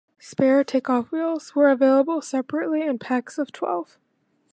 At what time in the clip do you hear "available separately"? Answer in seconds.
1.69-2.81